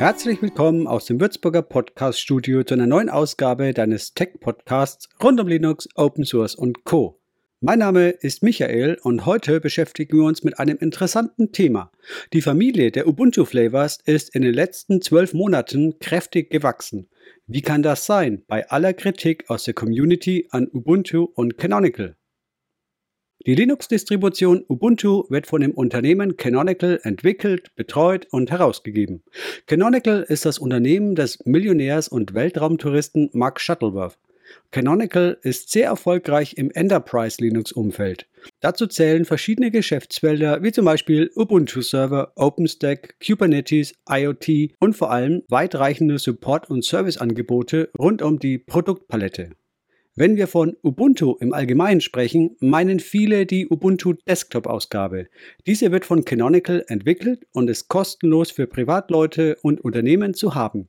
[0.00, 5.38] Herzlich willkommen aus dem Würzburger Podcast Studio zu einer neuen Ausgabe deines Tech Podcasts rund
[5.38, 7.20] um Linux, Open Source und Co.
[7.60, 11.92] Mein Name ist Michael und heute beschäftigen wir uns mit einem interessanten Thema.
[12.32, 17.10] Die Familie der Ubuntu Flavors ist in den letzten zwölf Monaten kräftig gewachsen.
[17.46, 22.16] Wie kann das sein bei aller Kritik aus der Community an Ubuntu und Canonical?
[23.46, 29.22] Die Linux-Distribution Ubuntu wird von dem Unternehmen Canonical entwickelt, betreut und herausgegeben.
[29.66, 34.18] Canonical ist das Unternehmen des Millionärs und Weltraumtouristen Mark Shuttleworth.
[34.72, 38.26] Canonical ist sehr erfolgreich im Enterprise-Linux-Umfeld.
[38.60, 46.18] Dazu zählen verschiedene Geschäftsfelder wie zum Beispiel Ubuntu-Server, OpenStack, Kubernetes, IoT und vor allem weitreichende
[46.18, 49.52] Support- und Serviceangebote rund um die Produktpalette.
[50.16, 55.28] Wenn wir von Ubuntu im Allgemeinen sprechen, meinen viele die Ubuntu Desktop-Ausgabe.
[55.66, 60.88] Diese wird von Canonical entwickelt und ist kostenlos für Privatleute und Unternehmen zu haben.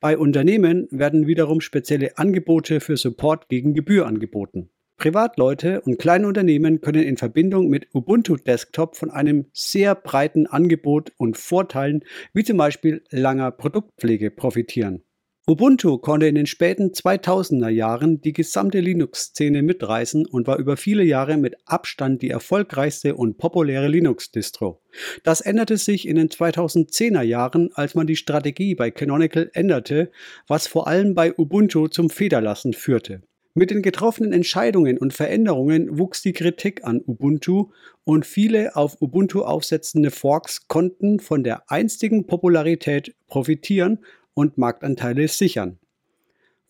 [0.00, 4.70] Bei Unternehmen werden wiederum spezielle Angebote für Support gegen Gebühr angeboten.
[4.96, 11.12] Privatleute und kleine Unternehmen können in Verbindung mit Ubuntu Desktop von einem sehr breiten Angebot
[11.18, 15.02] und Vorteilen wie zum Beispiel langer Produktpflege profitieren.
[15.44, 21.02] Ubuntu konnte in den späten 2000er Jahren die gesamte Linux-Szene mitreißen und war über viele
[21.02, 24.80] Jahre mit Abstand die erfolgreichste und populäre Linux-Distro.
[25.24, 30.12] Das änderte sich in den 2010er Jahren, als man die Strategie bei Canonical änderte,
[30.46, 33.22] was vor allem bei Ubuntu zum Federlassen führte.
[33.54, 37.70] Mit den getroffenen Entscheidungen und Veränderungen wuchs die Kritik an Ubuntu
[38.04, 43.98] und viele auf Ubuntu aufsetzende Forks konnten von der einstigen Popularität profitieren
[44.34, 45.78] und Marktanteile sichern.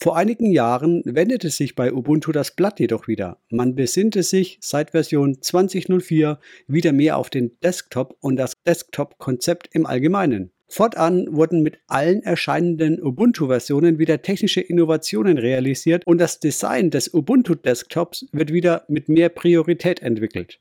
[0.03, 3.39] Vor einigen Jahren wendete sich bei Ubuntu das Blatt jedoch wieder.
[3.51, 9.87] Man besinnte sich seit Version 2004 wieder mehr auf den Desktop und das Desktop-Konzept im
[9.87, 10.51] Allgemeinen.
[10.67, 18.27] Fortan wurden mit allen erscheinenden Ubuntu-Versionen wieder technische Innovationen realisiert und das Design des Ubuntu-Desktops
[18.33, 20.59] wird wieder mit mehr Priorität entwickelt.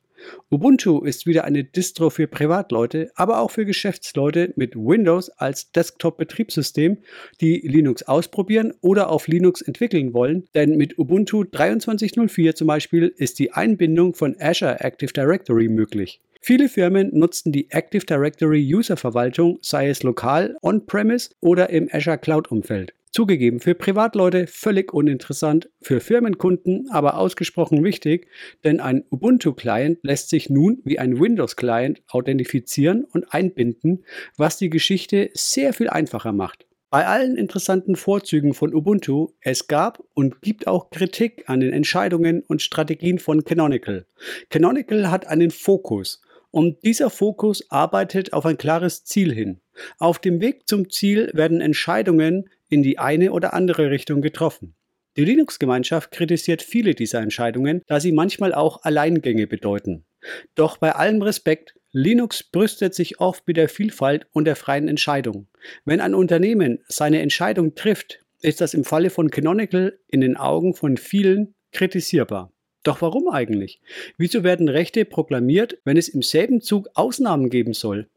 [0.50, 6.98] Ubuntu ist wieder eine Distro für Privatleute, aber auch für Geschäftsleute mit Windows als Desktop-Betriebssystem,
[7.40, 13.40] die Linux ausprobieren oder auf Linux entwickeln wollen, denn mit Ubuntu 23.04 zum Beispiel ist
[13.40, 16.22] die Einbindung von Azure Active Directory möglich.
[16.44, 22.18] Viele Firmen nutzen die Active Directory User Verwaltung, sei es lokal, on-premise oder im Azure
[22.18, 22.94] Cloud Umfeld.
[23.12, 28.28] Zugegeben, für Privatleute völlig uninteressant, für Firmenkunden aber ausgesprochen wichtig,
[28.64, 34.06] denn ein Ubuntu-Client lässt sich nun wie ein Windows-Client authentifizieren und einbinden,
[34.38, 36.66] was die Geschichte sehr viel einfacher macht.
[36.90, 42.44] Bei allen interessanten Vorzügen von Ubuntu, es gab und gibt auch Kritik an den Entscheidungen
[42.48, 44.06] und Strategien von Canonical.
[44.50, 49.60] Canonical hat einen Fokus und dieser Fokus arbeitet auf ein klares Ziel hin.
[50.00, 54.74] Auf dem Weg zum Ziel werden Entscheidungen in die eine oder andere Richtung getroffen.
[55.18, 60.06] Die Linux-Gemeinschaft kritisiert viele dieser Entscheidungen, da sie manchmal auch Alleingänge bedeuten.
[60.56, 65.48] Doch bei allem Respekt, Linux brüstet sich oft mit der Vielfalt und der freien Entscheidung.
[65.84, 70.74] Wenn ein Unternehmen seine Entscheidung trifft, ist das im Falle von Canonical in den Augen
[70.74, 72.54] von vielen kritisierbar.
[72.84, 73.82] Doch warum eigentlich?
[74.18, 78.08] Wieso werden Rechte proklamiert, wenn es im selben Zug Ausnahmen geben soll?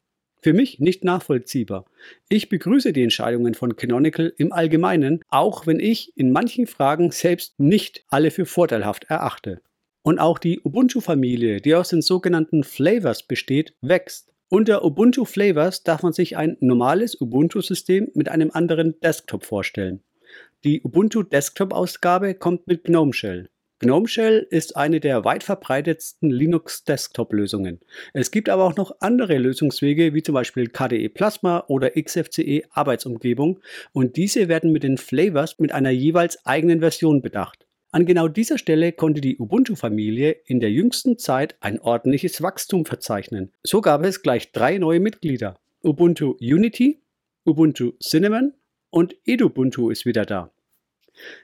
[0.44, 1.86] Für mich nicht nachvollziehbar.
[2.28, 7.58] Ich begrüße die Entscheidungen von Canonical im Allgemeinen, auch wenn ich in manchen Fragen selbst
[7.58, 9.62] nicht alle für vorteilhaft erachte.
[10.02, 14.34] Und auch die Ubuntu-Familie, die aus den sogenannten Flavors besteht, wächst.
[14.50, 20.02] Unter Ubuntu Flavors darf man sich ein normales Ubuntu-System mit einem anderen Desktop vorstellen.
[20.62, 23.48] Die Ubuntu Desktop-Ausgabe kommt mit GNOME Shell.
[23.84, 27.80] GNOME Shell ist eine der weit verbreitetsten Linux-Desktop-Lösungen.
[28.14, 33.60] Es gibt aber auch noch andere Lösungswege, wie zum Beispiel KDE Plasma oder XFCE Arbeitsumgebung,
[33.92, 37.66] und diese werden mit den Flavors mit einer jeweils eigenen Version bedacht.
[37.90, 43.52] An genau dieser Stelle konnte die Ubuntu-Familie in der jüngsten Zeit ein ordentliches Wachstum verzeichnen.
[43.64, 45.58] So gab es gleich drei neue Mitglieder.
[45.82, 47.02] Ubuntu Unity,
[47.44, 48.54] Ubuntu Cinnamon
[48.88, 50.54] und Edubuntu ist wieder da.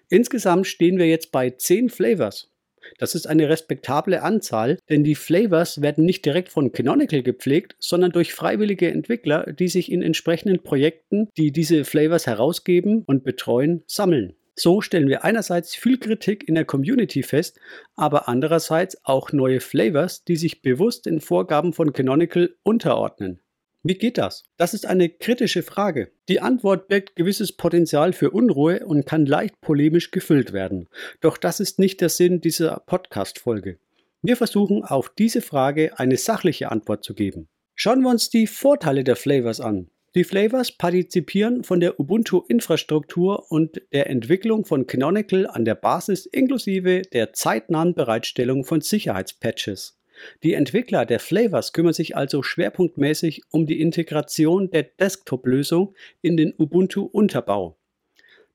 [0.08, 2.50] Insgesamt stehen wir jetzt bei 10 Flavors.
[2.98, 8.12] Das ist eine respektable Anzahl, denn die Flavors werden nicht direkt von Canonical gepflegt, sondern
[8.12, 14.34] durch freiwillige Entwickler, die sich in entsprechenden Projekten, die diese Flavors herausgeben und betreuen, sammeln.
[14.56, 17.58] So stellen wir einerseits viel Kritik in der Community fest,
[17.96, 23.40] aber andererseits auch neue Flavors, die sich bewusst den Vorgaben von Canonical unterordnen.
[23.82, 24.44] Wie geht das?
[24.58, 26.12] Das ist eine kritische Frage.
[26.28, 30.88] Die Antwort birgt gewisses Potenzial für Unruhe und kann leicht polemisch gefüllt werden.
[31.22, 33.78] Doch das ist nicht der Sinn dieser Podcast-Folge.
[34.20, 37.48] Wir versuchen auf diese Frage eine sachliche Antwort zu geben.
[37.74, 39.88] Schauen wir uns die Vorteile der Flavors an.
[40.14, 47.00] Die Flavors partizipieren von der Ubuntu-Infrastruktur und der Entwicklung von Canonical an der Basis inklusive
[47.00, 49.99] der zeitnahen Bereitstellung von Sicherheitspatches.
[50.42, 56.54] Die Entwickler der Flavors kümmern sich also schwerpunktmäßig um die Integration der Desktop-Lösung in den
[56.56, 57.76] Ubuntu-Unterbau.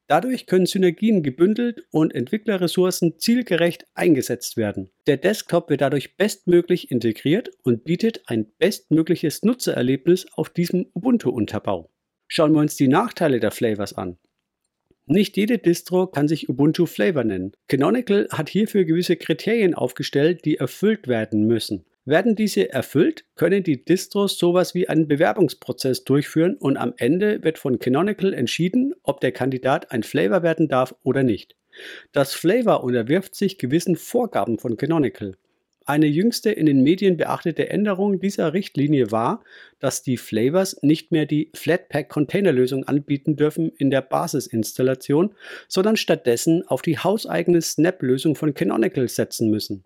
[0.08, 4.92] Dadurch können Synergien gebündelt und Entwicklerressourcen zielgerecht eingesetzt werden.
[5.08, 11.90] Der Desktop wird dadurch bestmöglich integriert und bietet ein bestmögliches Nutzererlebnis auf diesem Ubuntu-Unterbau.
[12.28, 14.18] Schauen wir uns die Nachteile der Flavors an.
[15.08, 17.52] Nicht jede Distro kann sich Ubuntu Flavor nennen.
[17.68, 21.86] Canonical hat hierfür gewisse Kriterien aufgestellt, die erfüllt werden müssen.
[22.06, 27.60] Werden diese erfüllt, können die Distros sowas wie einen Bewerbungsprozess durchführen und am Ende wird
[27.60, 31.56] von Canonical entschieden, ob der Kandidat ein Flavor werden darf oder nicht.
[32.12, 35.36] Das Flavor unterwirft sich gewissen Vorgaben von Canonical.
[35.88, 39.44] Eine jüngste in den Medien beachtete Änderung dieser Richtlinie war,
[39.80, 45.36] dass die Flavors nicht mehr die Flatpak-Containerlösung anbieten dürfen in der Basisinstallation,
[45.68, 49.84] sondern stattdessen auf die hauseigene Snap-Lösung von Canonical setzen müssen.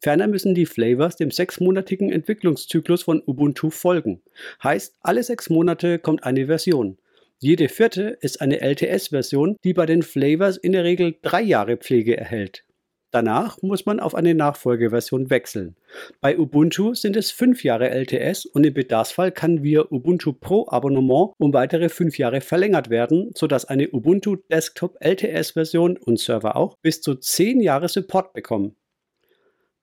[0.00, 4.20] Ferner müssen die Flavors dem sechsmonatigen Entwicklungszyklus von Ubuntu folgen.
[4.62, 6.98] Heißt, alle sechs Monate kommt eine Version.
[7.38, 12.18] Jede vierte ist eine LTS-Version, die bei den Flavors in der Regel drei Jahre Pflege
[12.18, 12.64] erhält.
[13.10, 15.76] Danach muss man auf eine Nachfolgeversion wechseln.
[16.20, 21.32] Bei Ubuntu sind es 5 Jahre LTS und im Bedarfsfall kann via Ubuntu Pro Abonnement
[21.38, 26.76] um weitere 5 Jahre verlängert werden, sodass eine Ubuntu Desktop LTS Version und Server auch
[26.82, 28.76] bis zu 10 Jahre Support bekommen.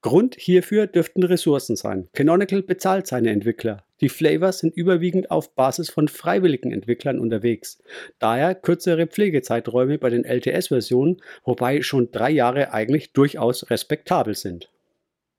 [0.05, 2.09] Grund hierfür dürften Ressourcen sein.
[2.13, 3.83] Canonical bezahlt seine Entwickler.
[4.01, 7.81] Die Flavors sind überwiegend auf Basis von freiwilligen Entwicklern unterwegs.
[8.19, 14.69] Daher kürzere Pflegezeiträume bei den LTS-Versionen, wobei schon drei Jahre eigentlich durchaus respektabel sind.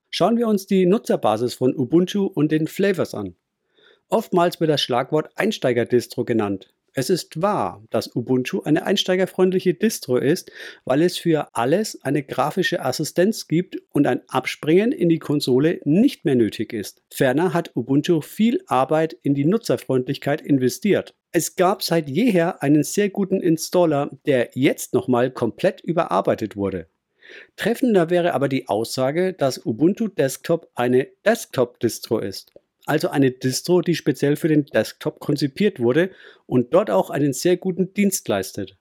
[0.09, 3.35] Schauen wir uns die Nutzerbasis von Ubuntu und den Flavors an.
[4.09, 6.73] Oftmals wird das Schlagwort Einsteiger-Distro genannt.
[6.99, 10.51] Es ist wahr, dass Ubuntu eine einsteigerfreundliche Distro ist,
[10.83, 16.25] weil es für alles eine grafische Assistenz gibt und ein Abspringen in die Konsole nicht
[16.25, 17.03] mehr nötig ist.
[17.13, 21.13] Ferner hat Ubuntu viel Arbeit in die Nutzerfreundlichkeit investiert.
[21.31, 26.87] Es gab seit jeher einen sehr guten Installer, der jetzt nochmal komplett überarbeitet wurde.
[27.57, 32.53] Treffender wäre aber die Aussage, dass Ubuntu Desktop eine Desktop-Distro ist
[32.87, 36.11] also eine Distro, die speziell für den Desktop konzipiert wurde
[36.45, 38.77] und dort auch einen sehr guten Dienst leistet.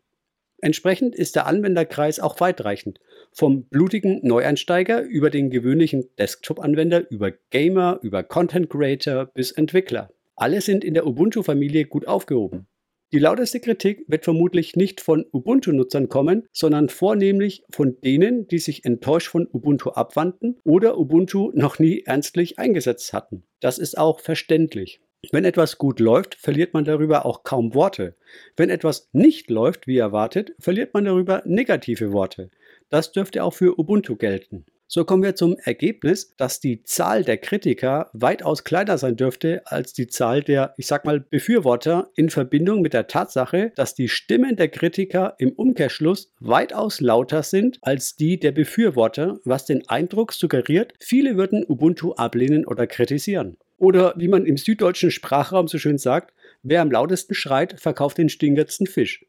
[0.61, 2.99] Entsprechend ist der Anwenderkreis auch weitreichend.
[3.33, 10.11] Vom blutigen Neueinsteiger über den gewöhnlichen Desktop-Anwender, über Gamer, über Content Creator bis Entwickler.
[10.35, 12.67] Alle sind in der Ubuntu-Familie gut aufgehoben.
[13.13, 18.85] Die lauteste Kritik wird vermutlich nicht von Ubuntu-Nutzern kommen, sondern vornehmlich von denen, die sich
[18.85, 23.45] enttäuscht von Ubuntu abwandten oder Ubuntu noch nie ernstlich eingesetzt hatten.
[23.61, 25.01] Das ist auch verständlich.
[25.31, 28.17] Wenn etwas gut läuft, verliert man darüber auch kaum Worte.
[28.57, 32.51] Wenn etwas nicht läuft, wie erwartet, verliert man darüber negative Worte.
[32.89, 34.67] Das dürfte auch für Ubuntu gelten.
[34.89, 39.93] So kommen wir zum Ergebnis, dass die Zahl der Kritiker weitaus kleiner sein dürfte als
[39.93, 44.55] die Zahl der, ich sag mal, Befürworter in Verbindung mit der Tatsache, dass die Stimmen
[44.55, 50.95] der Kritiker im Umkehrschluss weitaus lauter sind als die der Befürworter, was den Eindruck suggeriert,
[51.01, 53.57] viele würden Ubuntu ablehnen oder kritisieren.
[53.79, 58.29] Oder wie man im süddeutschen Sprachraum so schön sagt, wer am lautesten schreit, verkauft den
[58.29, 59.27] stingendsten Fisch.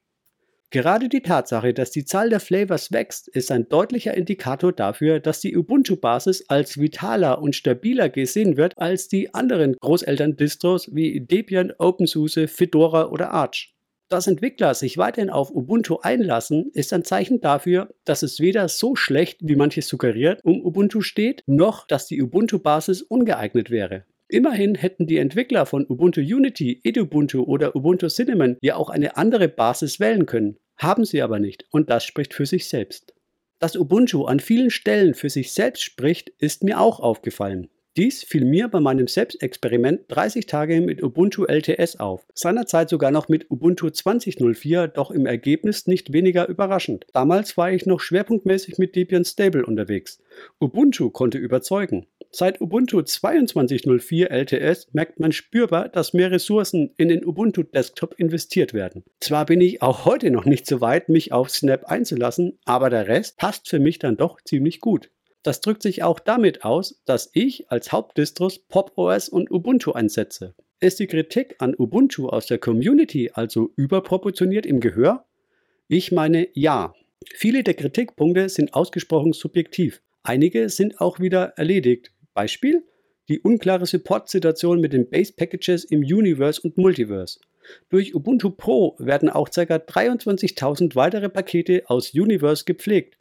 [0.69, 5.39] Gerade die Tatsache, dass die Zahl der Flavors wächst, ist ein deutlicher Indikator dafür, dass
[5.39, 12.49] die Ubuntu-Basis als vitaler und stabiler gesehen wird als die anderen Großeltern-Distros wie Debian, OpenSUSE,
[12.49, 13.77] Fedora oder Arch.
[14.09, 18.95] Dass Entwickler sich weiterhin auf Ubuntu einlassen, ist ein Zeichen dafür, dass es weder so
[18.95, 24.05] schlecht, wie manches suggeriert, um Ubuntu steht, noch dass die Ubuntu-Basis ungeeignet wäre.
[24.29, 29.47] Immerhin hätten die Entwickler von Ubuntu Unity, Edubuntu oder Ubuntu Cinnamon ja auch eine andere
[29.47, 30.57] Basis wählen können.
[30.75, 33.13] Haben sie aber nicht und das spricht für sich selbst.
[33.59, 37.69] Dass Ubuntu an vielen Stellen für sich selbst spricht, ist mir auch aufgefallen.
[37.97, 43.27] Dies fiel mir bei meinem Selbstexperiment 30 Tage mit Ubuntu LTS auf, seinerzeit sogar noch
[43.27, 47.07] mit Ubuntu 2004, doch im Ergebnis nicht weniger überraschend.
[47.13, 50.21] Damals war ich noch schwerpunktmäßig mit Debian Stable unterwegs.
[50.59, 52.05] Ubuntu konnte überzeugen.
[52.31, 58.73] Seit Ubuntu 22.04 LTS merkt man spürbar, dass mehr Ressourcen in den Ubuntu Desktop investiert
[58.73, 59.03] werden.
[59.19, 63.07] Zwar bin ich auch heute noch nicht so weit, mich auf Snap einzulassen, aber der
[63.07, 65.09] Rest passt für mich dann doch ziemlich gut.
[65.43, 70.53] Das drückt sich auch damit aus, dass ich als Hauptdistros Pop OS und Ubuntu einsetze.
[70.79, 75.25] Ist die Kritik an Ubuntu aus der Community also überproportioniert im Gehör?
[75.87, 76.93] Ich meine ja.
[77.33, 80.01] Viele der Kritikpunkte sind ausgesprochen subjektiv.
[80.21, 82.83] Einige sind auch wieder erledigt, Beispiel
[83.29, 87.39] die unklare Support-Situation mit den Base-Packages im Universe und Multiverse.
[87.89, 89.61] Durch Ubuntu Pro werden auch ca.
[89.63, 93.17] 23.000 weitere Pakete aus Universe gepflegt.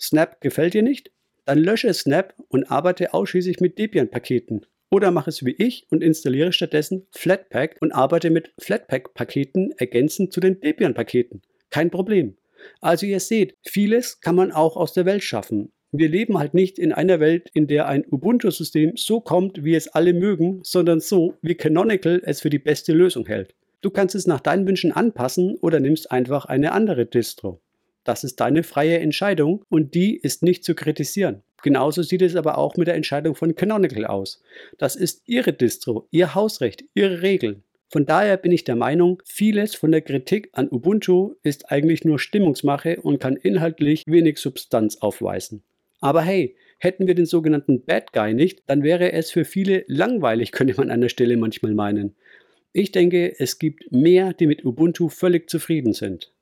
[0.00, 1.12] Snap gefällt dir nicht?
[1.44, 4.66] Dann lösche Snap und arbeite ausschließlich mit Debian-Paketen.
[4.90, 10.40] Oder mach es wie ich und installiere stattdessen Flatpak und arbeite mit Flatpak-Paketen ergänzend zu
[10.40, 11.40] den Debian-Paketen.
[11.70, 12.36] Kein Problem.
[12.80, 15.72] Also ihr seht, vieles kann man auch aus der Welt schaffen.
[15.98, 19.88] Wir leben halt nicht in einer Welt, in der ein Ubuntu-System so kommt, wie es
[19.88, 23.54] alle mögen, sondern so, wie Canonical es für die beste Lösung hält.
[23.80, 27.60] Du kannst es nach deinen Wünschen anpassen oder nimmst einfach eine andere Distro.
[28.04, 31.42] Das ist deine freie Entscheidung und die ist nicht zu kritisieren.
[31.62, 34.42] Genauso sieht es aber auch mit der Entscheidung von Canonical aus.
[34.78, 37.64] Das ist ihre Distro, ihr Hausrecht, ihre Regeln.
[37.88, 42.18] Von daher bin ich der Meinung, vieles von der Kritik an Ubuntu ist eigentlich nur
[42.18, 45.62] Stimmungsmache und kann inhaltlich wenig Substanz aufweisen.
[46.00, 50.52] Aber hey, hätten wir den sogenannten Bad Guy nicht, dann wäre es für viele langweilig,
[50.52, 52.16] könnte man an der Stelle manchmal meinen.
[52.72, 56.32] Ich denke, es gibt mehr, die mit Ubuntu völlig zufrieden sind.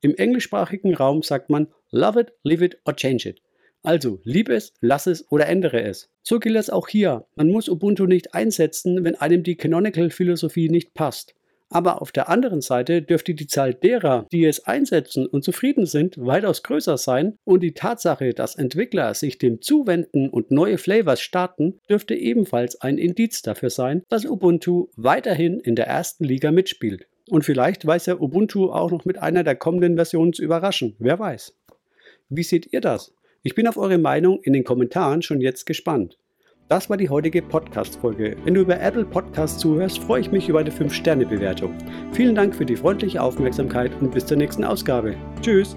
[0.00, 3.40] Im englischsprachigen Raum sagt man Love it, leave it or change it.
[3.84, 6.10] Also, lieb es, lass es oder ändere es.
[6.22, 7.26] So gilt es auch hier.
[7.36, 11.34] Man muss Ubuntu nicht einsetzen, wenn einem die Canonical-Philosophie nicht passt.
[11.74, 16.16] Aber auf der anderen Seite dürfte die Zahl derer, die es einsetzen und zufrieden sind,
[16.16, 21.80] weitaus größer sein und die Tatsache, dass Entwickler sich dem zuwenden und neue Flavors starten,
[21.90, 27.08] dürfte ebenfalls ein Indiz dafür sein, dass Ubuntu weiterhin in der ersten Liga mitspielt.
[27.28, 31.18] Und vielleicht weiß ja Ubuntu auch noch mit einer der kommenden Versionen zu überraschen, wer
[31.18, 31.56] weiß.
[32.28, 33.12] Wie seht ihr das?
[33.42, 36.18] Ich bin auf eure Meinung in den Kommentaren schon jetzt gespannt.
[36.68, 38.36] Das war die heutige Podcast-Folge.
[38.44, 41.74] Wenn du über Apple Podcasts zuhörst, freue ich mich über eine 5-Sterne-Bewertung.
[42.12, 45.14] Vielen Dank für die freundliche Aufmerksamkeit und bis zur nächsten Ausgabe.
[45.42, 45.76] Tschüss!